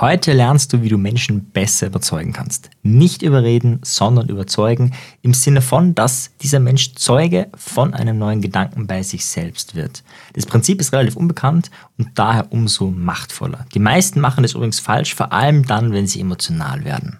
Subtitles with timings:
[0.00, 2.70] Heute lernst du, wie du Menschen besser überzeugen kannst.
[2.84, 8.86] Nicht überreden, sondern überzeugen im Sinne von, dass dieser Mensch Zeuge von einem neuen Gedanken
[8.86, 10.04] bei sich selbst wird.
[10.34, 13.66] Das Prinzip ist relativ unbekannt und daher umso machtvoller.
[13.74, 17.18] Die meisten machen es übrigens falsch, vor allem dann, wenn sie emotional werden.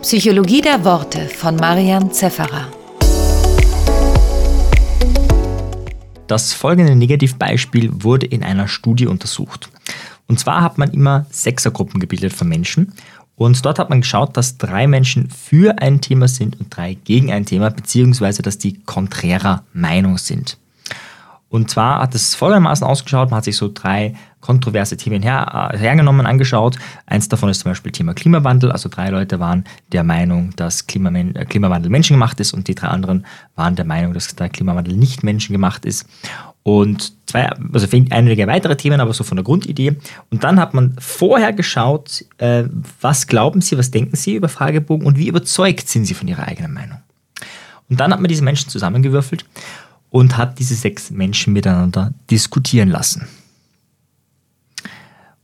[0.00, 2.66] Psychologie der Worte von Marian Zefferer.
[6.28, 9.68] Das folgende Negativbeispiel wurde in einer Studie untersucht.
[10.26, 12.92] Und zwar hat man immer Sechsergruppen gebildet von Menschen.
[13.36, 17.32] Und dort hat man geschaut, dass drei Menschen für ein Thema sind und drei gegen
[17.32, 20.58] ein Thema, beziehungsweise dass die konträrer Meinung sind.
[21.48, 25.78] Und zwar hat es folgendermaßen ausgeschaut, man hat sich so drei kontroverse Themen her, äh,
[25.78, 26.76] hergenommen, angeschaut.
[27.06, 28.72] Eins davon ist zum Beispiel Thema Klimawandel.
[28.72, 32.88] Also drei Leute waren der Meinung, dass Klimamen äh, Klimawandel menschengemacht ist und die drei
[32.88, 36.06] anderen waren der Meinung, dass der Klimawandel nicht menschengemacht ist.
[36.64, 39.96] Und zwei, also einige weitere Themen, aber so von der Grundidee.
[40.30, 42.64] Und dann hat man vorher geschaut, äh,
[43.00, 46.48] was glauben Sie, was denken Sie über Fragebogen und wie überzeugt sind Sie von Ihrer
[46.48, 46.98] eigenen Meinung.
[47.90, 49.44] Und dann hat man diese Menschen zusammengewürfelt
[50.08, 53.28] und hat diese sechs Menschen miteinander diskutieren lassen.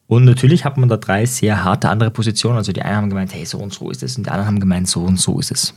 [0.06, 2.56] Und natürlich hat man da drei sehr harte andere Positionen.
[2.56, 4.60] Also die einen haben gemeint, hey, so und so ist es, und die anderen haben
[4.60, 5.74] gemeint, so und so ist es.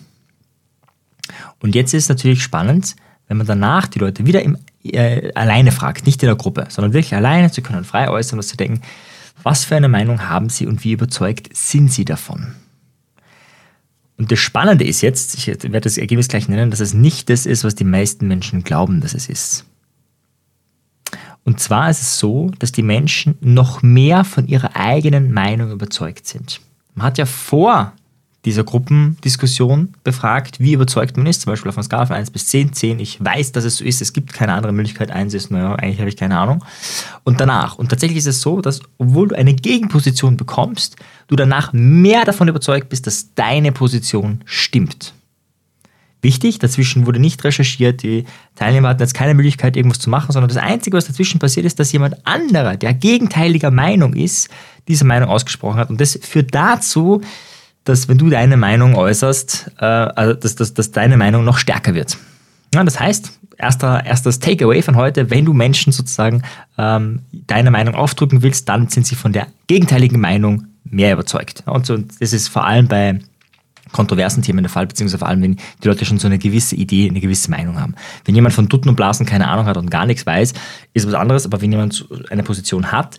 [1.62, 2.96] Und jetzt ist es natürlich spannend,
[3.28, 6.94] wenn man danach die Leute wieder im, äh, alleine fragt, nicht in der Gruppe, sondern
[6.94, 8.82] wirklich alleine, sie können frei äußern, was sie denken,
[9.42, 12.56] was für eine Meinung haben sie und wie überzeugt sind sie davon?
[14.18, 17.46] Und das Spannende ist jetzt, ich werde das Ergebnis gleich nennen, dass es nicht das
[17.46, 19.66] ist, was die meisten Menschen glauben, dass es ist.
[21.44, 26.28] Und zwar ist es so, dass die Menschen noch mehr von ihrer eigenen Meinung überzeugt
[26.28, 26.62] sind.
[26.96, 27.94] Man hat ja vor
[28.46, 32.48] dieser Gruppendiskussion befragt, wie überzeugt man ist, zum Beispiel auf einer Skala von 1 bis
[32.48, 32.74] 10.
[32.74, 35.76] 10, ich weiß, dass es so ist, es gibt keine andere Möglichkeit, 1 ist, naja,
[35.76, 36.64] eigentlich habe ich keine Ahnung.
[37.24, 41.72] Und danach, und tatsächlich ist es so, dass obwohl du eine Gegenposition bekommst, du danach
[41.72, 45.14] mehr davon überzeugt bist, dass deine Position stimmt.
[46.22, 50.48] Wichtig, dazwischen wurde nicht recherchiert, die Teilnehmer hatten jetzt keine Möglichkeit, irgendwas zu machen, sondern
[50.48, 54.50] das Einzige, was dazwischen passiert ist, dass jemand anderer, der gegenteiliger Meinung ist,
[54.88, 55.90] diese Meinung ausgesprochen hat.
[55.90, 57.22] Und das führt dazu,
[57.84, 61.94] dass wenn du deine Meinung äußerst, äh, also dass, dass, dass deine Meinung noch stärker
[61.94, 62.18] wird.
[62.74, 66.42] Ja, das heißt, erster, erstes Takeaway von heute, wenn du Menschen sozusagen
[66.78, 71.64] ähm, deine Meinung aufdrücken willst, dann sind sie von der gegenteiligen Meinung mehr überzeugt.
[71.66, 73.20] Und, so, das ist vor allem bei
[73.92, 77.08] kontroversen Themen der Fall, beziehungsweise vor allem, wenn die Leute schon so eine gewisse Idee,
[77.08, 77.96] eine gewisse Meinung haben.
[78.26, 80.54] Wenn jemand von Dutten und Blasen keine Ahnung hat und gar nichts weiß,
[80.94, 83.18] ist was anderes, aber wenn jemand eine Position hat,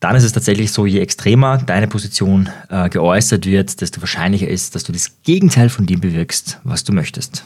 [0.00, 4.74] dann ist es tatsächlich so, je extremer deine Position äh, geäußert wird, desto wahrscheinlicher ist,
[4.74, 7.44] dass du das Gegenteil von dem bewirkst, was du möchtest.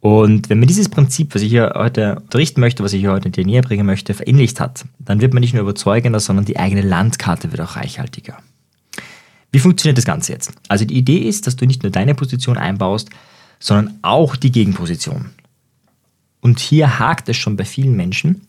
[0.00, 3.28] Und wenn man dieses Prinzip, was ich hier heute unterrichten möchte, was ich hier heute
[3.28, 6.82] dir näher bringen möchte, verinnerlicht hat, dann wird man nicht nur überzeugender, sondern die eigene
[6.82, 8.38] Landkarte wird auch reichhaltiger.
[9.52, 10.52] Wie funktioniert das Ganze jetzt?
[10.68, 13.10] Also die Idee ist, dass du nicht nur deine Position einbaust,
[13.58, 15.30] sondern auch die Gegenposition.
[16.40, 18.45] Und hier hakt es schon bei vielen Menschen,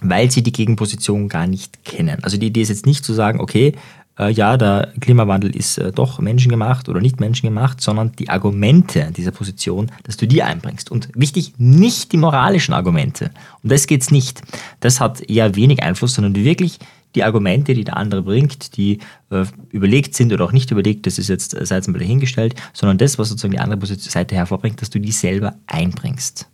[0.00, 2.22] weil sie die Gegenposition gar nicht kennen.
[2.22, 3.72] Also die Idee ist jetzt nicht zu sagen, okay,
[4.18, 9.30] äh, ja, der Klimawandel ist äh, doch menschengemacht oder nicht menschengemacht, sondern die Argumente dieser
[9.30, 10.90] Position, dass du die einbringst.
[10.90, 13.30] Und wichtig, nicht die moralischen Argumente.
[13.62, 14.42] Um das geht es nicht.
[14.80, 16.78] Das hat eher wenig Einfluss, sondern wirklich
[17.14, 18.98] die Argumente, die der andere bringt, die
[19.30, 22.98] äh, überlegt sind oder auch nicht überlegt, das ist jetzt äh, sei mal dahingestellt, sondern
[22.98, 26.46] das, was sozusagen die andere Seite hervorbringt, dass du die selber einbringst.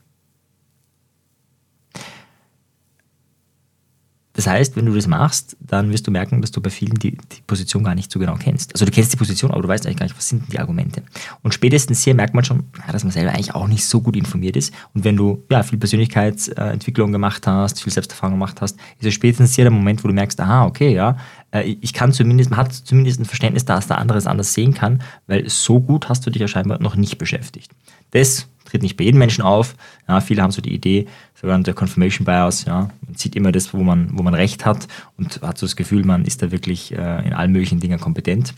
[4.34, 7.12] Das heißt, wenn du das machst, dann wirst du merken, dass du bei vielen die,
[7.12, 8.72] die, Position gar nicht so genau kennst.
[8.74, 11.02] Also du kennst die Position, aber du weißt eigentlich gar nicht, was sind die Argumente.
[11.42, 14.56] Und spätestens hier merkt man schon, dass man selber eigentlich auch nicht so gut informiert
[14.56, 14.72] ist.
[14.94, 19.54] Und wenn du ja, viel Persönlichkeitsentwicklung gemacht hast, viel Selbsterfahrung gemacht hast, ist es spätestens
[19.54, 21.16] hier der Moment, wo du merkst, aha, okay, ja,
[21.52, 24.74] äh, ich kann zumindest, man hat zumindest ein Verständnis, dass der andere es anders sehen
[24.74, 27.70] kann, weil so gut hast du dich ja scheinbar noch nicht beschäftigt.
[28.10, 29.74] Das tritt nicht bei jedem Menschen auf.
[30.08, 32.64] Ja, viele haben so die Idee, sogenannte Confirmation Bias.
[32.64, 34.88] Ja, man sieht immer das, wo man, wo man recht hat
[35.18, 38.54] und hat so das Gefühl, man ist da wirklich äh, in allen möglichen Dingen kompetent.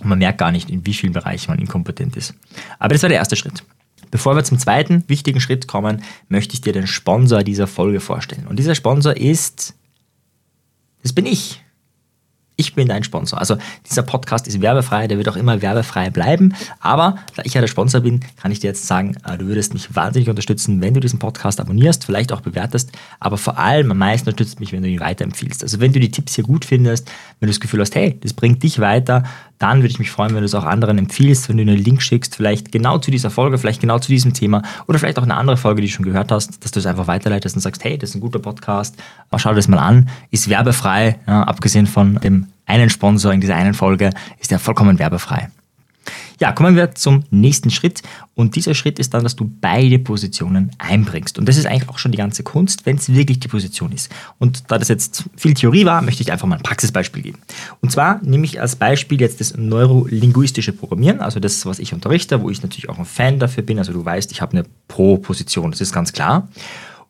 [0.00, 2.34] Und man merkt gar nicht, in wie vielen Bereichen man inkompetent ist.
[2.78, 3.64] Aber das war der erste Schritt.
[4.10, 8.46] Bevor wir zum zweiten wichtigen Schritt kommen, möchte ich dir den Sponsor dieser Folge vorstellen.
[8.46, 9.74] Und dieser Sponsor ist,
[11.02, 11.62] das bin ich
[12.60, 13.38] ich bin dein Sponsor.
[13.38, 13.56] Also
[13.88, 16.54] dieser Podcast ist werbefrei, der wird auch immer werbefrei bleiben.
[16.80, 19.72] Aber da ich ja der Sponsor bin, kann ich dir jetzt sagen, äh, du würdest
[19.72, 22.92] mich wahnsinnig unterstützen, wenn du diesen Podcast abonnierst, vielleicht auch bewertest.
[23.18, 25.62] Aber vor allem am meisten unterstützt mich, wenn du ihn weiterempfiehlst.
[25.62, 27.08] Also wenn du die Tipps hier gut findest,
[27.38, 29.24] wenn du das Gefühl hast, hey, das bringt dich weiter,
[29.60, 32.02] dann würde ich mich freuen, wenn du es auch anderen empfiehlst, wenn du einen Link
[32.02, 35.36] schickst, vielleicht genau zu dieser Folge, vielleicht genau zu diesem Thema oder vielleicht auch eine
[35.36, 37.98] andere Folge, die du schon gehört hast, dass du es einfach weiterleitest und sagst, hey,
[37.98, 38.96] das ist ein guter Podcast,
[39.36, 43.56] schau dir das mal an, ist werbefrei, ja, abgesehen von dem einen Sponsor in dieser
[43.56, 45.50] einen Folge, ist der vollkommen werbefrei.
[46.40, 48.02] Ja, kommen wir zum nächsten Schritt.
[48.34, 51.38] Und dieser Schritt ist dann, dass du beide Positionen einbringst.
[51.38, 54.10] Und das ist eigentlich auch schon die ganze Kunst, wenn es wirklich die Position ist.
[54.38, 57.38] Und da das jetzt viel Theorie war, möchte ich einfach mal ein Praxisbeispiel geben.
[57.82, 62.40] Und zwar nehme ich als Beispiel jetzt das neurolinguistische Programmieren, also das, was ich unterrichte,
[62.40, 63.78] wo ich natürlich auch ein Fan dafür bin.
[63.78, 66.48] Also du weißt, ich habe eine Pro-Position, das ist ganz klar.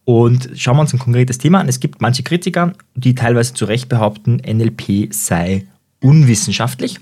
[0.05, 1.69] Und schauen wir uns ein konkretes Thema an.
[1.69, 5.67] Es gibt manche Kritiker, die teilweise zu Recht behaupten, NLP sei
[6.01, 6.99] unwissenschaftlich.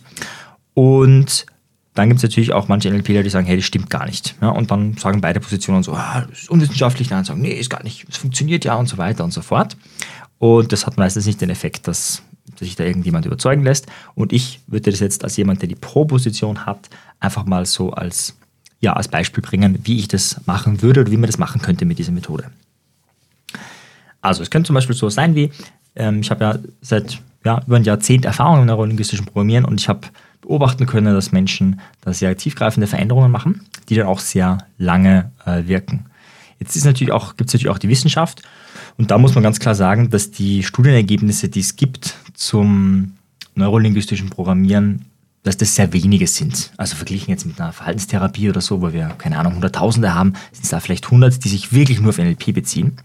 [0.75, 1.47] Und
[1.99, 4.37] dann gibt es natürlich auch manche NLPler, die sagen, hey, das stimmt gar nicht.
[4.41, 7.09] Ja, und dann sagen beide Positionen so, ah, das ist unwissenschaftlich.
[7.09, 9.77] Dann sagen, nee, ist gar nicht, es funktioniert ja und so weiter und so fort.
[10.39, 12.23] Und das hat meistens nicht den Effekt, dass,
[12.56, 13.87] sich da irgendjemand überzeugen lässt.
[14.15, 16.89] Und ich würde das jetzt als jemand, der die Pro-Position hat,
[17.21, 18.37] einfach mal so als,
[18.81, 21.85] ja, als Beispiel bringen, wie ich das machen würde oder wie man das machen könnte
[21.85, 22.50] mit dieser Methode.
[24.21, 25.50] Also es könnte zum Beispiel so sein wie,
[25.97, 29.89] ähm, ich habe ja seit ja, über ein Jahrzehnt Erfahrung im neurolinguistischen Programmieren und ich
[29.89, 30.09] habe
[30.40, 35.67] beobachten können, dass Menschen da sehr tiefgreifende Veränderungen machen, die dann auch sehr lange äh,
[35.67, 36.06] wirken.
[36.61, 38.43] Jetzt gibt es natürlich auch die Wissenschaft
[38.96, 43.12] und da muss man ganz klar sagen, dass die Studienergebnisse, die es gibt zum
[43.55, 45.05] neurolinguistischen Programmieren,
[45.44, 46.73] dass das sehr wenige sind.
[46.76, 50.64] Also verglichen jetzt mit einer Verhaltenstherapie oder so, wo wir, keine Ahnung, Hunderttausende haben, sind
[50.64, 52.96] es da vielleicht 100, die sich wirklich nur auf NLP beziehen.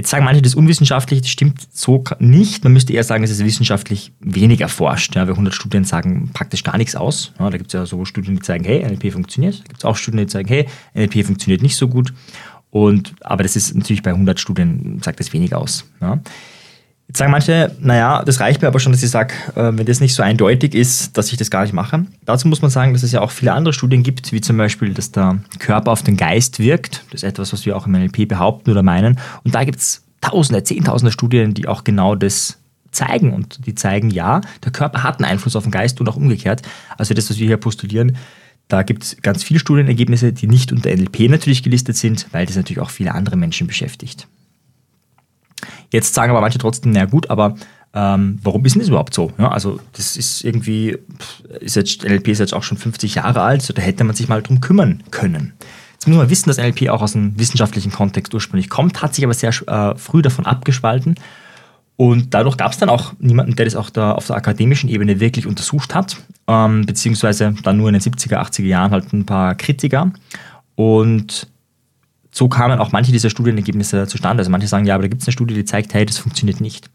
[0.00, 2.64] Jetzt sagen manche, das ist unwissenschaftlich, das stimmt so nicht.
[2.64, 5.14] Man müsste eher sagen, es ist wissenschaftlich wenig erforscht.
[5.14, 7.34] Ja, weil 100 Studien sagen praktisch gar nichts aus.
[7.38, 9.58] Ja, da gibt es ja so Studien, die zeigen, hey, NLP funktioniert.
[9.58, 12.14] Da gibt es auch Studien, die zeigen, hey, NLP funktioniert nicht so gut.
[12.70, 15.84] Und, aber das ist natürlich bei 100 Studien, sagt das wenig aus.
[16.00, 16.18] Ja.
[17.10, 19.98] Jetzt sagen manche, naja, das reicht mir aber schon, dass ich sage, äh, wenn das
[19.98, 22.06] nicht so eindeutig ist, dass ich das gar nicht mache.
[22.24, 24.94] Dazu muss man sagen, dass es ja auch viele andere Studien gibt, wie zum Beispiel,
[24.94, 27.02] dass der Körper auf den Geist wirkt.
[27.10, 29.18] Das ist etwas, was wir auch im NLP behaupten oder meinen.
[29.42, 32.58] Und da gibt es Tausende, Zehntausende Studien, die auch genau das
[32.92, 33.32] zeigen.
[33.32, 36.62] Und die zeigen, ja, der Körper hat einen Einfluss auf den Geist und auch umgekehrt.
[36.96, 38.18] Also das, was wir hier postulieren,
[38.68, 42.54] da gibt es ganz viele Studienergebnisse, die nicht unter NLP natürlich gelistet sind, weil das
[42.54, 44.28] natürlich auch viele andere Menschen beschäftigt.
[45.90, 47.54] Jetzt sagen aber manche trotzdem, na gut, aber
[47.92, 49.32] ähm, warum ist denn das überhaupt so?
[49.38, 50.96] Ja, also das ist irgendwie,
[51.60, 54.28] ist jetzt, NLP ist jetzt auch schon 50 Jahre alt, so da hätte man sich
[54.28, 55.54] mal drum kümmern können.
[55.94, 59.24] Jetzt muss man wissen, dass NLP auch aus einem wissenschaftlichen Kontext ursprünglich kommt, hat sich
[59.24, 61.16] aber sehr äh, früh davon abgespalten.
[61.96, 65.20] Und dadurch gab es dann auch niemanden, der das auch da auf der akademischen Ebene
[65.20, 66.16] wirklich untersucht hat,
[66.46, 70.10] ähm, beziehungsweise dann nur in den 70er, 80er Jahren halt ein paar Kritiker.
[70.76, 71.46] Und
[72.30, 74.40] so kamen auch manche dieser Studienergebnisse zustande.
[74.40, 76.60] Also manche sagen, ja, aber da gibt es eine Studie, die zeigt, hey, das funktioniert
[76.60, 76.90] nicht.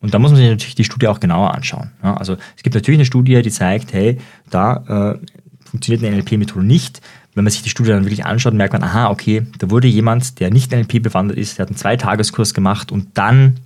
[0.00, 1.90] Und da muss man sich natürlich die Studie auch genauer anschauen.
[2.02, 4.18] Ja, also es gibt natürlich eine Studie, die zeigt, hey,
[4.50, 5.26] da äh,
[5.68, 7.00] funktioniert eine NLP-Methode nicht.
[7.34, 10.40] Wenn man sich die Studie dann wirklich anschaut, merkt man, aha, okay, da wurde jemand,
[10.40, 13.56] der nicht NLP bewandert ist, der hat einen Zweitageskurs gemacht und dann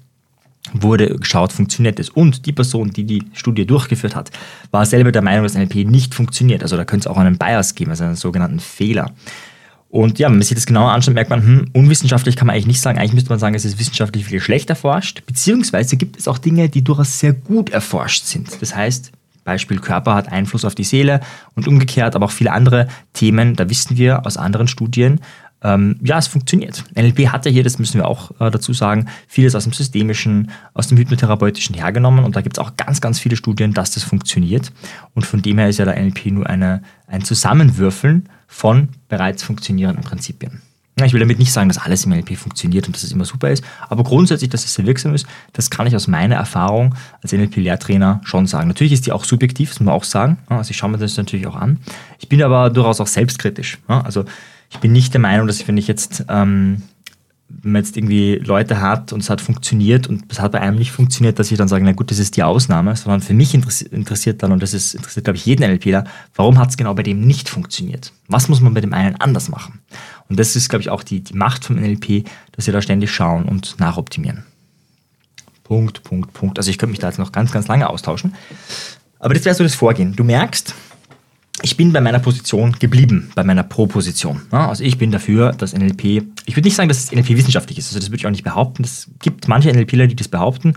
[0.73, 2.09] wurde geschaut, funktioniert es.
[2.09, 4.31] Und die Person, die die Studie durchgeführt hat,
[4.71, 6.63] war selber der Meinung, dass NLP nicht funktioniert.
[6.63, 9.13] Also da könnte es auch einen Bias geben, also einen sogenannten Fehler.
[9.93, 12.67] Und ja, wenn man sich das genauer anschaut, merkt man, hm, unwissenschaftlich kann man eigentlich
[12.67, 12.99] nicht sagen.
[12.99, 15.23] Eigentlich müsste man sagen, es ist wissenschaftlich viel schlecht erforscht.
[15.27, 18.49] Beziehungsweise gibt es auch Dinge, die durchaus sehr gut erforscht sind.
[18.63, 19.13] Das heißt,
[19.45, 21.21] Beispiel Körper hat Einfluss auf die Seele
[21.57, 25.21] und umgekehrt, aber auch viele andere Themen, da wissen wir aus anderen Studien,
[25.63, 26.85] ähm, ja, es funktioniert.
[26.95, 30.51] NLP hat ja hier, das müssen wir auch äh, dazu sagen, vieles aus dem Systemischen,
[30.75, 34.03] aus dem Hypnotherapeutischen hergenommen und da gibt es auch ganz, ganz viele Studien, dass das
[34.03, 34.73] funktioniert.
[35.15, 40.05] Und von dem her ist ja der NLP nur eine, ein Zusammenwürfeln von bereits funktionierenden
[40.05, 40.63] Prinzipien.
[41.03, 43.51] Ich will damit nicht sagen, dass alles im NLP funktioniert und dass es immer super
[43.51, 47.33] ist, aber grundsätzlich, dass es sehr wirksam ist, das kann ich aus meiner Erfahrung als
[47.33, 48.69] NLP-Lehrtrainer schon sagen.
[48.69, 50.37] Natürlich ist die auch subjektiv, das muss man auch sagen.
[50.49, 51.79] Also ich schaue mir das natürlich auch an.
[52.19, 53.79] Ich bin aber durchaus auch selbstkritisch.
[53.87, 54.27] Also
[54.73, 56.83] ich bin nicht der Meinung, dass ich, wenn ich jetzt, ähm,
[57.49, 60.79] wenn man jetzt irgendwie Leute hat und es hat funktioniert und es hat bei einem
[60.79, 63.53] nicht funktioniert, dass ich dann sage, na gut, das ist die Ausnahme, sondern für mich
[63.53, 67.03] interessiert dann, und das ist, interessiert, glaube ich, jeden NLPler, warum hat es genau bei
[67.03, 68.13] dem nicht funktioniert?
[68.29, 69.81] Was muss man bei dem einen anders machen?
[70.31, 73.11] Und das ist, glaube ich, auch die, die Macht vom NLP, dass wir da ständig
[73.11, 74.45] schauen und nachoptimieren.
[75.65, 76.59] Punkt, Punkt, Punkt.
[76.59, 78.35] Also ich könnte mich da jetzt noch ganz, ganz lange austauschen.
[79.19, 80.17] Aber das wäre so das Vorgehen.
[80.17, 80.75] Du merkst,
[81.63, 84.43] ich bin bei meiner Position geblieben, bei meiner Pro-Position.
[84.51, 86.05] Also ich bin dafür, dass NLP,
[86.47, 88.85] ich würde nicht sagen, dass NLP wissenschaftlich ist, also das würde ich auch nicht behaupten.
[88.85, 90.75] Es gibt manche NLPler, die das behaupten.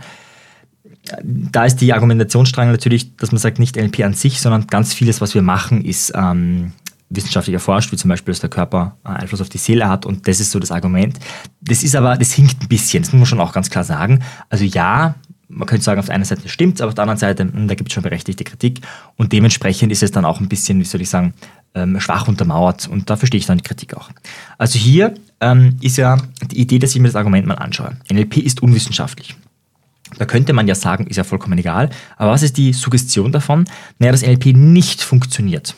[1.24, 5.22] Da ist die Argumentationsstrang natürlich, dass man sagt, nicht NLP an sich, sondern ganz vieles,
[5.22, 6.72] was wir machen, ist ähm,
[7.10, 10.40] wissenschaftlich erforscht, wie zum Beispiel, dass der Körper Einfluss auf die Seele hat und das
[10.40, 11.20] ist so das Argument.
[11.62, 14.24] Das ist aber, das hinkt ein bisschen, das muss man schon auch ganz klar sagen.
[14.50, 15.16] Also ja,
[15.48, 17.68] man könnte sagen, auf der einen Seite stimmt es, aber auf der anderen Seite, hm,
[17.68, 18.82] da gibt es schon berechtigte Kritik.
[19.16, 21.34] Und dementsprechend ist es dann auch ein bisschen, wie soll ich sagen,
[21.74, 22.88] ähm, schwach untermauert.
[22.88, 24.10] Und da verstehe ich dann die Kritik auch.
[24.58, 26.18] Also hier ähm, ist ja
[26.52, 27.98] die Idee, dass ich mir das Argument mal anschaue.
[28.12, 29.36] NLP ist unwissenschaftlich.
[30.18, 31.90] Da könnte man ja sagen, ist ja vollkommen egal.
[32.18, 33.66] Aber was ist die Suggestion davon?
[34.00, 35.76] Naja, dass NLP nicht funktioniert.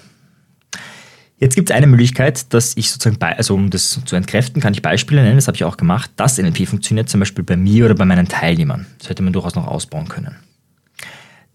[1.39, 4.73] Jetzt gibt es eine Möglichkeit, dass ich sozusagen, bei, also um das zu entkräften, kann
[4.73, 7.85] ich Beispiele nennen, das habe ich auch gemacht, dass NLP funktioniert, zum Beispiel bei mir
[7.85, 8.87] oder bei meinen Teilnehmern.
[8.97, 10.35] Das hätte man durchaus noch ausbauen können.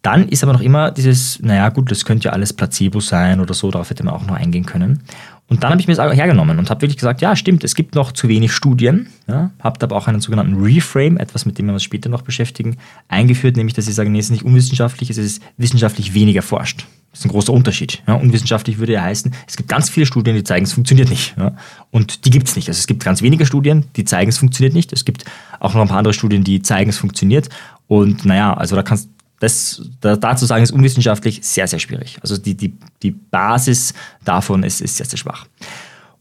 [0.02, 3.54] Dann ist aber noch immer dieses, naja gut, das könnte ja alles Placebo sein oder
[3.54, 5.02] so, darauf hätte man auch noch eingehen können.
[5.48, 7.94] Und dann habe ich mir das hergenommen und habe wirklich gesagt, ja stimmt, es gibt
[7.94, 11.74] noch zu wenig Studien, ja, habe aber auch einen sogenannten Reframe, etwas mit dem wir
[11.74, 15.18] uns später noch beschäftigen, eingeführt, nämlich dass ich sage, nee, es ist nicht unwissenschaftlich, es
[15.18, 16.86] ist wissenschaftlich weniger forscht.
[17.12, 18.02] Das ist ein großer Unterschied.
[18.06, 18.14] Ja.
[18.14, 21.34] Unwissenschaftlich würde ja heißen, es gibt ganz viele Studien, die zeigen, es funktioniert nicht.
[21.38, 21.54] Ja.
[21.90, 22.68] Und die gibt es nicht.
[22.68, 24.92] Also es gibt ganz wenige Studien, die zeigen, es funktioniert nicht.
[24.92, 25.24] Es gibt
[25.60, 27.50] auch noch ein paar andere Studien, die zeigen, es funktioniert.
[27.86, 32.18] Und naja, also da kannst das da, dazu sagen, ist unwissenschaftlich sehr, sehr schwierig.
[32.22, 33.92] Also die, die, die Basis
[34.24, 35.46] davon ist, ist sehr, sehr schwach.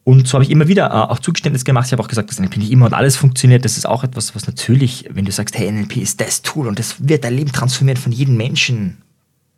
[0.03, 1.85] Und so habe ich immer wieder äh, auch Zugeständnis gemacht.
[1.85, 3.63] Ich habe auch gesagt, dass NLP nicht immer und alles funktioniert.
[3.63, 6.79] Das ist auch etwas, was natürlich, wenn du sagst, hey, NLP ist das Tool und
[6.79, 8.97] das wird dein Leben transformieren von jedem Menschen,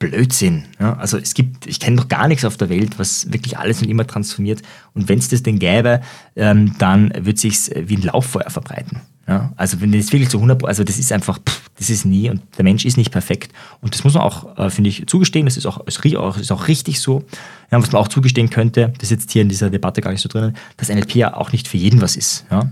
[0.10, 0.64] Blödsinn.
[0.80, 0.94] Ja?
[0.94, 3.90] Also es gibt, ich kenne doch gar nichts auf der Welt, was wirklich alles und
[3.90, 4.62] immer transformiert.
[4.94, 6.02] Und wenn es das denn gäbe,
[6.36, 9.02] ähm, dann wird sich wie ein Lauffeuer verbreiten.
[9.28, 9.54] Ja?
[9.56, 12.42] Also wenn das wirklich zu 100%, also das ist einfach, pff, das ist nie und
[12.58, 13.54] der Mensch ist nicht perfekt.
[13.82, 15.46] Und das muss man auch, äh, finde ich, zugestehen.
[15.46, 17.24] Das ist auch, ist auch richtig so.
[17.72, 20.22] Ja, was man auch zugestehen könnte, das ist jetzt hier in dieser Debatte gar nicht
[20.22, 22.46] so drinnen, dass NLP ja auch nicht für jeden was ist.
[22.52, 22.70] Ja?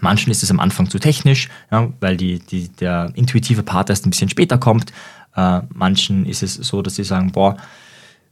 [0.00, 4.06] Manchen ist es am Anfang zu technisch, ja, weil die, die, der intuitive Part erst
[4.06, 4.92] ein bisschen später kommt.
[5.36, 7.56] Äh, manchen ist es so, dass sie sagen, boah,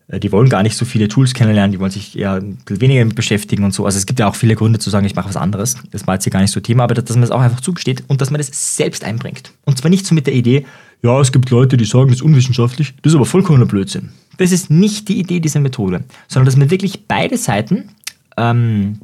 [0.09, 3.64] äh, die wollen gar nicht so viele Tools kennenlernen, die wollen sich eher weniger beschäftigen
[3.64, 3.85] und so.
[3.85, 5.76] Also es gibt ja auch viele Gründe zu sagen, ich mache was anderes.
[5.90, 8.04] Das war jetzt hier gar nicht so Thema, aber dass man das auch einfach zugesteht
[8.09, 9.52] und dass man das selbst einbringt.
[9.64, 10.66] Und zwar nicht so mit der Idee,
[11.02, 14.11] ja, es gibt Leute, die sagen, das ist unwissenschaftlich, das ist aber vollkommener Blödsinn.
[14.38, 17.88] Das ist nicht die Idee dieser Methode, sondern dass man wirklich beide Seiten
[18.37, 19.00] ähm,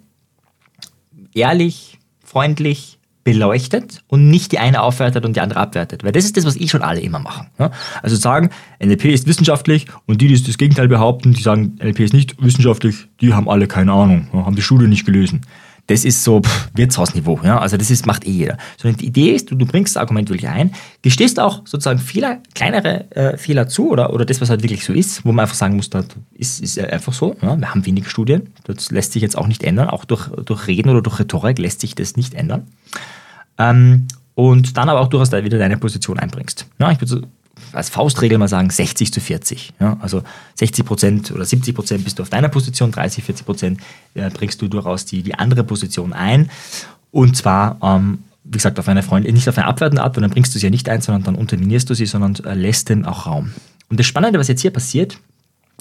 [1.34, 2.97] ehrlich, freundlich,
[3.32, 6.02] beleuchtet und nicht die eine aufwertet und die andere abwertet.
[6.02, 7.48] Weil das ist das, was eh schon alle immer machen.
[7.58, 7.70] Ja?
[8.02, 8.48] Also sagen,
[8.82, 13.06] NLP ist wissenschaftlich und die, die das Gegenteil behaupten, die sagen, NLP ist nicht wissenschaftlich,
[13.20, 15.42] die haben alle keine Ahnung, haben die Studie nicht gelesen.
[15.88, 17.40] Das ist so pff, Wirtshausniveau.
[17.42, 17.58] Ja?
[17.58, 18.58] Also das ist, macht eh jeder.
[18.76, 22.40] Sondern die Idee ist, du, du bringst das Argument wirklich ein, gestehst auch sozusagen Fehler,
[22.54, 25.56] kleinere äh, Fehler zu oder, oder das, was halt wirklich so ist, wo man einfach
[25.56, 27.36] sagen muss, das ist, ist einfach so.
[27.42, 27.56] Ja?
[27.56, 28.54] Wir haben wenige Studien.
[28.64, 29.88] Das lässt sich jetzt auch nicht ändern.
[29.88, 32.68] Auch durch, durch Reden oder durch Rhetorik lässt sich das nicht ändern.
[33.58, 36.66] Ähm, und dann aber auch durchaus wieder deine Position einbringst.
[36.78, 37.26] Ja, ich würde
[37.72, 39.74] als Faustregel mal sagen 60 zu 40.
[39.80, 40.22] Ja, also
[40.56, 43.80] 60 Prozent oder 70 Prozent bist du auf deiner Position, 30, 40 Prozent
[44.14, 46.50] äh, bringst du durchaus die, die andere Position ein.
[47.10, 50.30] Und zwar, ähm, wie gesagt, auf eine Freundin, nicht auf eine abwertende Art, weil dann
[50.30, 53.04] bringst du sie ja nicht ein, sondern dann unterminierst du sie, sondern äh, lässt dem
[53.04, 53.52] auch Raum.
[53.90, 55.18] Und das Spannende, was jetzt hier passiert,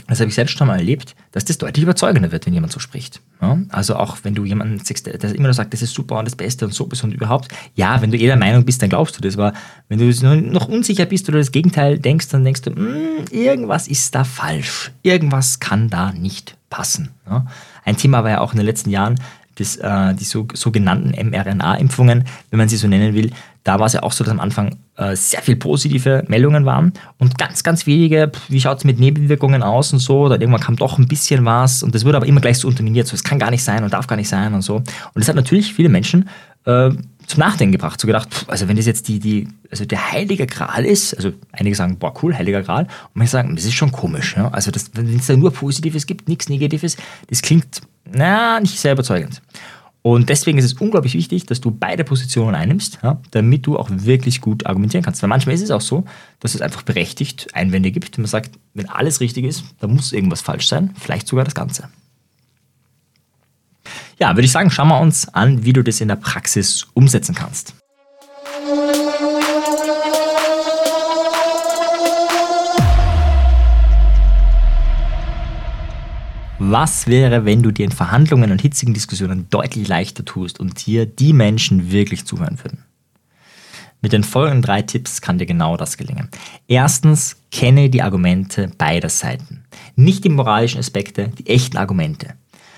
[0.05, 2.79] das habe ich selbst schon mal erlebt, dass das deutlich überzeugender wird, wenn jemand so
[2.79, 3.21] spricht.
[3.41, 3.57] Ja?
[3.69, 6.35] Also auch wenn du jemanden siehst, der immer nur sagt, das ist super und das
[6.35, 9.21] Beste und so bist und überhaupt, ja, wenn du jeder Meinung bist, dann glaubst du
[9.21, 9.37] das.
[9.37, 9.53] Aber
[9.89, 14.15] wenn du noch unsicher bist oder das Gegenteil denkst, dann denkst du, hm, irgendwas ist
[14.15, 14.91] da falsch.
[15.03, 17.09] Irgendwas kann da nicht passen.
[17.27, 17.45] Ja?
[17.83, 19.19] Ein Thema war ja auch in den letzten Jahren,
[19.55, 23.31] das, äh, die so, sogenannten mRNA-Impfungen, wenn man sie so nennen will,
[23.67, 26.93] da war es ja auch so, dass am Anfang äh, sehr viele positive Meldungen waren
[27.17, 30.77] und ganz, ganz wenige, wie schaut es mit Nebenwirkungen aus und so, oder irgendwann kam
[30.77, 33.39] doch ein bisschen was und das wurde aber immer gleich so unterminiert, so es kann
[33.39, 34.75] gar nicht sein und darf gar nicht sein und so.
[34.77, 36.29] Und das hat natürlich viele Menschen
[36.63, 36.91] äh,
[37.27, 40.47] zum Nachdenken gebracht, so gedacht, pff, also wenn das jetzt die, die, also der heilige
[40.47, 43.91] Gral ist, also einige sagen, boah, cool, heiliger Gral, und manche sagen, das ist schon
[43.91, 44.47] komisch, ja?
[44.47, 46.95] also wenn es da nur Positives gibt, nichts Negatives,
[47.29, 49.41] das klingt, na, nicht sehr überzeugend.
[50.07, 53.89] Und deswegen ist es unglaublich wichtig, dass du beide Positionen einnimmst, ja, damit du auch
[53.91, 55.21] wirklich gut argumentieren kannst.
[55.21, 56.05] Weil manchmal ist es auch so,
[56.39, 58.17] dass es einfach berechtigt Einwände gibt.
[58.17, 61.89] Man sagt, wenn alles richtig ist, dann muss irgendwas falsch sein, vielleicht sogar das Ganze.
[64.17, 67.35] Ja, würde ich sagen, schauen wir uns an, wie du das in der Praxis umsetzen
[67.35, 67.75] kannst.
[76.59, 81.05] Was wäre, wenn du dir in Verhandlungen und hitzigen Diskussionen deutlich leichter tust und dir
[81.05, 82.83] die Menschen wirklich zuhören würden?
[84.01, 86.29] Mit den folgenden drei Tipps kann dir genau das gelingen.
[86.67, 89.65] Erstens, kenne die Argumente beider Seiten.
[89.95, 92.33] Nicht die moralischen Aspekte, die echten Argumente.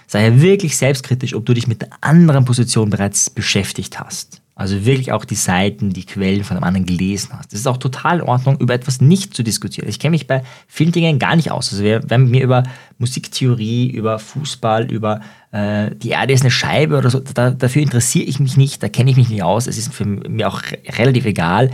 [0.07, 4.41] Sei wirklich selbstkritisch, ob du dich mit der anderen Position bereits beschäftigt hast.
[4.59, 7.53] Also wirklich auch die Seiten, die Quellen von einem anderen gelesen hast.
[7.53, 9.87] Es ist auch total in Ordnung, über etwas nicht zu diskutieren.
[9.87, 11.71] Ich kenne mich bei vielen Dingen gar nicht aus.
[11.71, 12.63] Also wer, wer mir über
[12.97, 15.21] Musiktheorie, über Fußball, über
[15.53, 18.89] äh, die Erde ist eine Scheibe oder so, da, dafür interessiere ich mich nicht, da
[18.89, 19.65] kenne ich mich nicht aus.
[19.65, 20.61] Es ist für mich auch
[20.97, 21.71] relativ egal.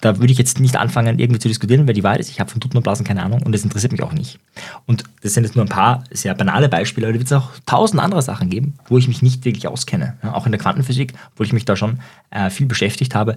[0.00, 2.30] Da würde ich jetzt nicht anfangen, irgendwie zu diskutieren, wer die Wahrheit ist.
[2.30, 4.38] Ich habe von Tuten und Blasen keine Ahnung und das interessiert mich auch nicht.
[4.84, 7.50] Und das sind jetzt nur ein paar sehr banale Beispiele, aber da wird es auch
[7.64, 10.16] tausend andere Sachen geben, wo ich mich nicht wirklich auskenne.
[10.22, 12.00] Ja, auch in der Quantenphysik, wo ich mich da schon
[12.30, 13.36] äh, viel beschäftigt habe.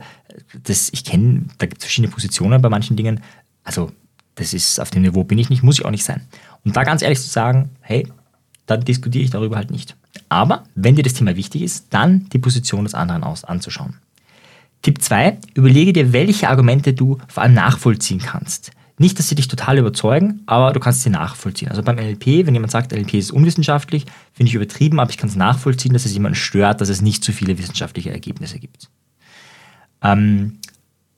[0.63, 3.21] Das, ich kenne, da gibt es verschiedene Positionen bei manchen Dingen.
[3.63, 3.91] Also,
[4.35, 6.21] das ist auf dem Niveau bin ich nicht, muss ich auch nicht sein.
[6.65, 8.07] Und da ganz ehrlich zu sagen, hey,
[8.65, 9.95] dann diskutiere ich darüber halt nicht.
[10.27, 13.95] Aber wenn dir das Thema wichtig ist, dann die Position des anderen aus anzuschauen.
[14.81, 18.71] Tipp 2, überlege dir, welche Argumente du vor allem nachvollziehen kannst.
[18.97, 21.69] Nicht, dass sie dich total überzeugen, aber du kannst sie nachvollziehen.
[21.69, 25.29] Also beim NLP, wenn jemand sagt, NLP ist unwissenschaftlich, finde ich übertrieben, aber ich kann
[25.29, 28.89] es nachvollziehen, dass es jemanden stört, dass es nicht so viele wissenschaftliche Ergebnisse gibt.
[30.01, 30.59] Ähm,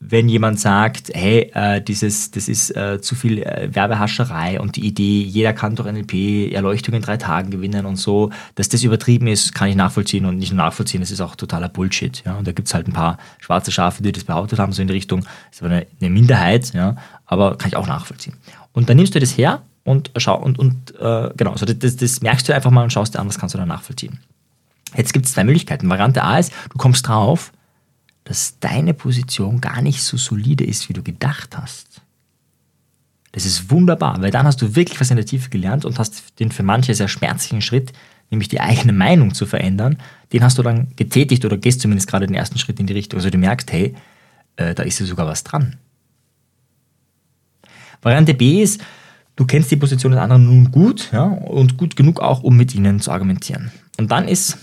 [0.03, 4.86] wenn jemand sagt, hey, äh, dieses, das ist äh, zu viel äh, Werbehascherei und die
[4.86, 9.27] Idee, jeder kann durch NLP Erleuchtung in drei Tagen gewinnen und so, dass das übertrieben
[9.27, 12.24] ist, kann ich nachvollziehen und nicht nur nachvollziehen, das ist auch totaler Bullshit.
[12.25, 12.36] Ja?
[12.36, 14.88] Und da gibt es halt ein paar schwarze Schafe, die das behauptet haben, so in
[14.88, 16.96] die Richtung, das ist aber eine, eine Minderheit, ja?
[17.27, 18.34] aber kann ich auch nachvollziehen.
[18.74, 22.22] Und dann nimmst du das her und schau und, und äh, genau, also das, das
[22.22, 24.20] merkst du einfach mal und schaust dir an, was kannst du dann nachvollziehen.
[24.98, 25.88] Jetzt gibt es zwei Möglichkeiten.
[25.89, 27.51] Variante A ist, du kommst drauf,
[28.24, 32.01] dass deine Position gar nicht so solide ist, wie du gedacht hast.
[33.32, 36.40] Das ist wunderbar, weil dann hast du wirklich was in der Tiefe gelernt und hast
[36.40, 37.94] den für manche sehr schmerzlichen Schritt,
[38.30, 39.98] nämlich die eigene Meinung zu verändern,
[40.34, 43.20] den hast du dann getätigt oder gehst zumindest gerade den ersten Schritt in die Richtung.
[43.20, 43.96] Also du merkst, hey,
[44.58, 45.78] äh, da ist ja sogar was dran.
[48.01, 48.82] Variante B ist,
[49.36, 52.74] du kennst die Position des anderen nun gut ja, und gut genug auch, um mit
[52.74, 53.72] ihnen zu argumentieren.
[53.98, 54.58] Und dann ist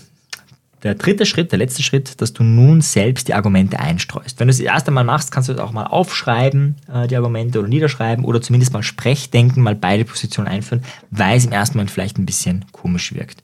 [0.83, 4.39] der dritte Schritt, der letzte Schritt, dass du nun selbst die Argumente einstreust.
[4.39, 7.15] Wenn du es das erste Mal machst, kannst du das auch mal aufschreiben, äh, die
[7.15, 11.77] Argumente oder niederschreiben oder zumindest mal Sprechdenken, mal beide Positionen einführen, weil es im ersten
[11.77, 13.43] Moment vielleicht ein bisschen komisch wirkt.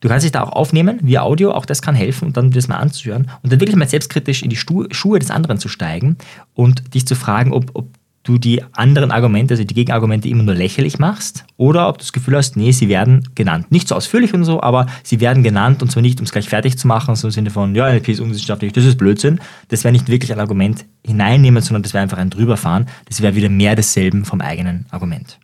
[0.00, 2.68] Du kannst dich da auch aufnehmen, via Audio, auch das kann helfen und dann das
[2.68, 6.18] mal anzuhören und dann wirklich mal selbstkritisch in die Schuhe des anderen zu steigen
[6.54, 7.88] und dich zu fragen, ob, ob
[8.26, 12.12] du die anderen Argumente, also die Gegenargumente immer nur lächerlich machst oder ob du das
[12.12, 13.70] Gefühl hast, nee, sie werden genannt.
[13.70, 16.48] Nicht so ausführlich und so, aber sie werden genannt und zwar nicht, um es gleich
[16.48, 19.40] fertig zu machen, so im Sinne von, ja, NLP ist unwissenschaftlich, das ist Blödsinn.
[19.68, 22.86] Das wäre nicht wirklich ein Argument hineinnehmen, sondern das wäre einfach ein drüberfahren.
[23.06, 25.38] Das wäre wieder mehr desselben vom eigenen Argument.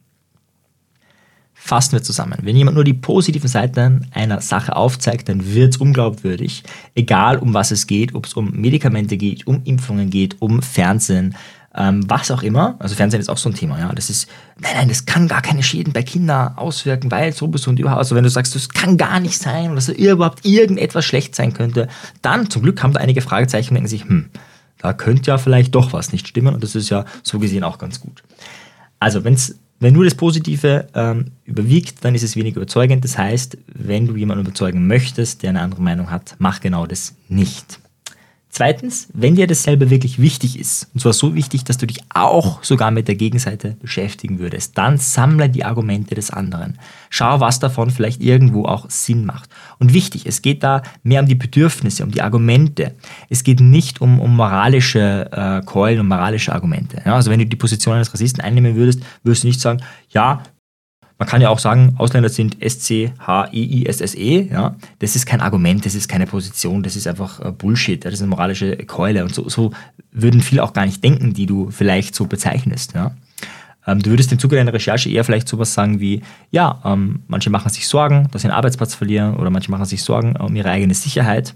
[1.65, 2.39] Fassen wir zusammen.
[2.43, 6.65] Wenn jemand nur die positiven Seiten einer Sache aufzeigt, dann wird es unglaubwürdig.
[6.97, 11.37] Egal um was es geht, ob es um Medikamente geht, um Impfungen geht, um Fernsehen,
[11.75, 12.77] ähm, was auch immer.
[12.79, 13.93] Also Fernsehen ist auch so ein Thema, ja.
[13.93, 17.67] Das ist, nein, nein, das kann gar keine Schäden bei Kindern auswirken, weil so bist
[17.67, 17.99] du und überhaupt.
[17.99, 21.89] Also wenn du sagst, das kann gar nicht sein dass überhaupt irgendetwas schlecht sein könnte,
[22.21, 24.31] dann zum Glück haben da einige Fragezeichen und denken sich, hm,
[24.79, 27.79] da könnte ja vielleicht doch was nicht stimmen und das ist ja so gesehen auch
[27.79, 28.23] ganz gut.
[28.99, 33.03] Also wenn's, wenn nur das Positive ähm, überwiegt, dann ist es wenig überzeugend.
[33.03, 37.15] Das heißt, wenn du jemanden überzeugen möchtest, der eine andere Meinung hat, mach genau das
[37.29, 37.81] nicht.
[38.55, 42.63] Zweitens, wenn dir dasselbe wirklich wichtig ist, und zwar so wichtig, dass du dich auch
[42.63, 46.79] sogar mit der Gegenseite beschäftigen würdest, dann sammle die Argumente des anderen.
[47.09, 49.49] Schau, was davon vielleicht irgendwo auch Sinn macht.
[49.79, 52.95] Und wichtig, es geht da mehr um die Bedürfnisse, um die Argumente.
[53.31, 57.01] Es geht nicht um, um moralische äh, Keulen, um moralische Argumente.
[57.07, 60.43] Ja, also wenn du die Position eines Rassisten einnehmen würdest, würdest du nicht sagen, ja,
[61.23, 64.49] man kann ja auch sagen, Ausländer sind S-C-H-I-I-S-S-E.
[64.51, 64.75] Ja?
[64.99, 68.23] Das ist kein Argument, das ist keine Position, das ist einfach äh, Bullshit, das ist
[68.23, 69.23] eine moralische Keule.
[69.23, 69.71] Und so, so
[70.11, 72.95] würden viele auch gar nicht denken, die du vielleicht so bezeichnest.
[72.95, 73.13] Ja?
[73.87, 77.51] Ähm, du würdest im Zuge deiner Recherche eher vielleicht sowas sagen wie, ja, ähm, manche
[77.51, 80.71] machen sich Sorgen, dass sie einen Arbeitsplatz verlieren oder manche machen sich Sorgen um ihre
[80.71, 81.55] eigene Sicherheit.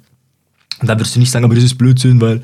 [0.81, 2.43] Und da würdest du nicht sagen, aber das ist Blödsinn, weil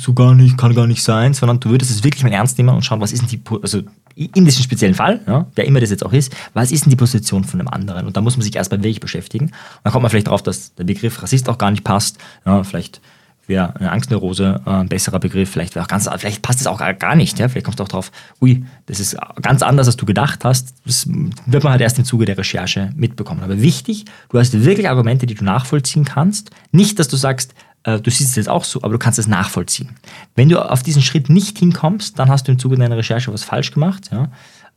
[0.00, 2.70] so gar nicht, kann gar nicht sein, sondern du würdest es wirklich mal ernst nehmen
[2.70, 3.82] und schauen, was ist denn die, also
[4.14, 6.96] in diesem speziellen Fall, ja, wer immer das jetzt auch ist, was ist denn die
[6.96, 8.06] Position von dem anderen?
[8.06, 9.46] Und da muss man sich erstmal wirklich beschäftigen.
[9.46, 12.18] Und dann kommt man vielleicht darauf, dass der Begriff Rassist auch gar nicht passt.
[12.46, 13.00] Ja, vielleicht
[13.48, 15.50] wäre eine Angstneurose äh, ein besserer Begriff.
[15.50, 17.38] Vielleicht, auch ganz, vielleicht passt es auch gar nicht.
[17.38, 17.48] Ja?
[17.48, 20.74] Vielleicht kommst du auch drauf, ui, das ist ganz anders, als du gedacht hast.
[20.86, 23.42] Das wird man halt erst im Zuge der Recherche mitbekommen.
[23.42, 26.50] Aber wichtig, du hast wirklich Argumente, die du nachvollziehen kannst.
[26.72, 27.54] Nicht, dass du sagst,
[27.84, 29.90] äh, du siehst es jetzt auch so, aber du kannst es nachvollziehen.
[30.34, 33.44] Wenn du auf diesen Schritt nicht hinkommst, dann hast du im Zuge deiner Recherche was
[33.44, 34.10] falsch gemacht.
[34.10, 34.30] Ja?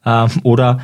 [0.06, 0.80] Ähm, oder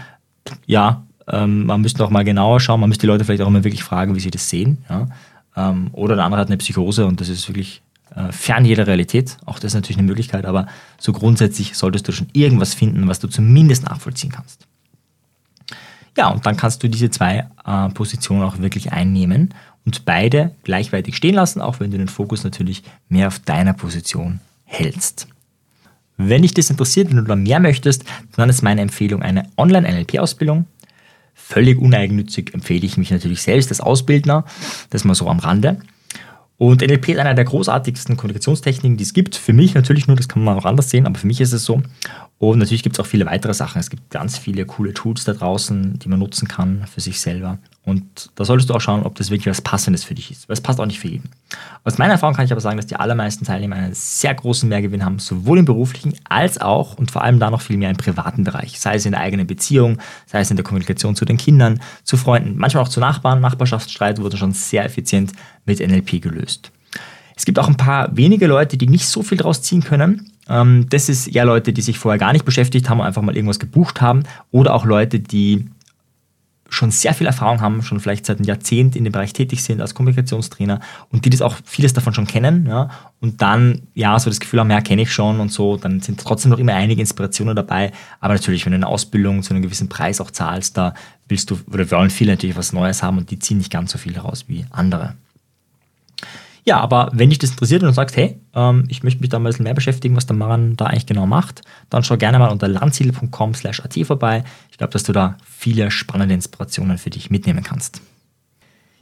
[0.65, 3.63] ja, ähm, man müsste auch mal genauer schauen, man müsste die Leute vielleicht auch immer
[3.63, 4.83] wirklich fragen, wie sie das sehen.
[4.89, 5.07] Ja?
[5.55, 7.81] Ähm, oder der andere hat eine Psychose und das ist wirklich
[8.15, 9.37] äh, fern jeder Realität.
[9.45, 10.67] Auch das ist natürlich eine Möglichkeit, aber
[10.99, 14.67] so grundsätzlich solltest du schon irgendwas finden, was du zumindest nachvollziehen kannst.
[16.17, 19.53] Ja, und dann kannst du diese zwei äh, Positionen auch wirklich einnehmen
[19.85, 24.39] und beide gleichwertig stehen lassen, auch wenn du den Fokus natürlich mehr auf deiner Position
[24.63, 25.27] hältst.
[26.17, 30.65] Wenn dich das interessiert, wenn du da mehr möchtest, dann ist meine Empfehlung eine Online-NLP-Ausbildung.
[31.33, 34.45] Völlig uneigennützig empfehle ich mich natürlich selbst als Ausbildner,
[34.89, 35.79] das mal so am Rande.
[36.57, 39.35] Und NLP ist einer der großartigsten Kommunikationstechniken, die es gibt.
[39.35, 41.65] Für mich natürlich nur, das kann man auch anders sehen, aber für mich ist es
[41.65, 41.81] so.
[42.39, 43.79] Und natürlich gibt es auch viele weitere Sachen.
[43.79, 47.57] Es gibt ganz viele coole Tools da draußen, die man nutzen kann für sich selber.
[47.85, 50.49] Und da solltest du auch schauen, ob das wirklich was Passendes für dich ist.
[50.49, 51.29] Weil es passt auch nicht für jeden.
[51.83, 55.05] Aus meiner Erfahrung kann ich aber sagen, dass die allermeisten Teilnehmer einen sehr großen Mehrgewinn
[55.05, 58.43] haben, sowohl im beruflichen als auch und vor allem da noch viel mehr im privaten
[58.43, 58.79] Bereich.
[58.79, 62.17] Sei es in der eigenen Beziehung, sei es in der Kommunikation zu den Kindern, zu
[62.17, 63.41] Freunden, manchmal auch zu Nachbarn.
[63.41, 65.31] Nachbarschaftsstreit wurde schon sehr effizient
[65.65, 66.71] mit NLP gelöst.
[67.35, 70.32] Es gibt auch ein paar wenige Leute, die nicht so viel daraus ziehen können.
[70.49, 73.35] Ähm, das ist eher Leute, die sich vorher gar nicht beschäftigt haben und einfach mal
[73.35, 74.23] irgendwas gebucht haben.
[74.51, 75.69] Oder auch Leute, die
[76.73, 79.79] schon sehr viel Erfahrung haben, schon vielleicht seit einem Jahrzehnt in dem Bereich tätig sind
[79.79, 80.79] als Kommunikationstrainer
[81.11, 84.59] und die das auch vieles davon schon kennen ja, und dann ja so das Gefühl
[84.59, 87.91] haben, ja, kenne ich schon und so, dann sind trotzdem noch immer einige Inspirationen dabei.
[88.19, 90.93] Aber natürlich, wenn du eine Ausbildung zu einem gewissen Preis auch zahlst, da
[91.27, 93.97] willst du, oder wollen viele natürlich was Neues haben und die ziehen nicht ganz so
[93.97, 95.15] viel heraus wie andere.
[96.65, 99.37] Ja, aber wenn dich das interessiert und du sagst, hey, ähm, ich möchte mich da
[99.37, 102.39] mal ein bisschen mehr beschäftigen, was der Maran da eigentlich genau macht, dann schau gerne
[102.39, 104.43] mal unter landsiedel.com slash at vorbei.
[104.71, 108.01] Ich glaube, dass du da viele spannende Inspirationen für dich mitnehmen kannst.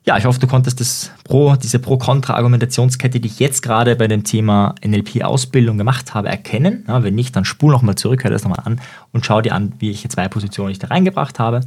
[0.03, 4.23] Ja, ich hoffe, du konntest das Pro, diese Pro-Kontra-Argumentationskette, die ich jetzt gerade bei dem
[4.23, 6.85] Thema NLP-Ausbildung gemacht habe, erkennen.
[6.87, 9.73] Ja, wenn nicht, dann spul nochmal zurück, hör das nochmal an und schau dir an,
[9.79, 11.61] welche zwei Positionen ich da reingebracht habe.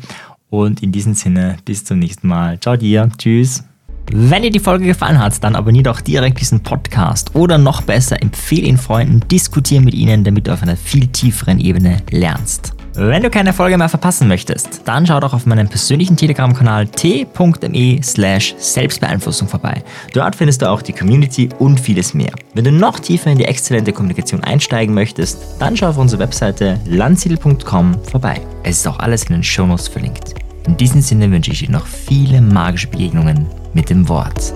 [0.50, 2.58] Und in diesem Sinne, bis zum nächsten Mal.
[2.58, 3.08] Ciao dir.
[3.18, 3.62] Tschüss.
[4.12, 8.20] Wenn dir die Folge gefallen hat, dann abonniere doch direkt diesen Podcast oder noch besser,
[8.22, 12.74] empfehle ihn Freunden, diskutiere mit ihnen, damit du auf einer viel tieferen Ebene lernst.
[12.96, 18.00] Wenn du keine Folge mehr verpassen möchtest, dann schau doch auf meinem persönlichen Telegram-Kanal t.me
[18.04, 19.82] slash Selbstbeeinflussung vorbei.
[20.12, 22.30] Dort findest du auch die Community und vieles mehr.
[22.54, 26.78] Wenn du noch tiefer in die exzellente Kommunikation einsteigen möchtest, dann schau auf unsere Webseite
[26.86, 28.40] landsiedel.com vorbei.
[28.62, 30.43] Es ist auch alles in den Shownotes verlinkt.
[30.66, 34.54] In diesem Sinne wünsche ich dir noch viele magische Begegnungen mit dem Wort.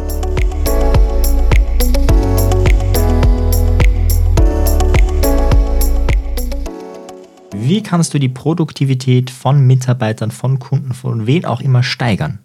[7.53, 12.39] Wie kannst du die Produktivität von Mitarbeitern, von Kunden, von wen auch immer steigern?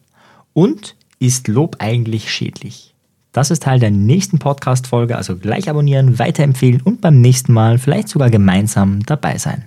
[0.52, 2.93] Und ist Lob eigentlich schädlich?
[3.32, 8.10] Das ist Teil der nächsten Podcast-Folge, also gleich abonnieren, weiterempfehlen und beim nächsten Mal vielleicht
[8.10, 9.63] sogar gemeinsam dabei sein.